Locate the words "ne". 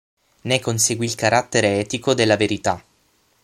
0.45-0.59